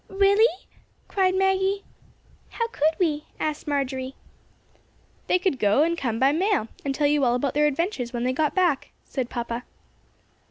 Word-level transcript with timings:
"Really?" 0.07 0.65
cried 1.07 1.35
Maggie. 1.35 1.83
"How 2.49 2.67
could 2.69 2.95
we?" 2.97 3.25
asked 3.39 3.67
Marjory. 3.67 4.15
"They 5.27 5.37
could 5.37 5.59
go 5.59 5.83
and 5.83 5.95
come 5.95 6.17
by 6.17 6.31
mail, 6.31 6.69
and 6.83 6.95
tell 6.95 7.05
you 7.05 7.23
all 7.23 7.35
about 7.35 7.53
their 7.53 7.67
adventures 7.67 8.11
when 8.11 8.23
they 8.23 8.33
got 8.33 8.55
back," 8.55 8.89
said 9.05 9.29
papa. 9.29 9.63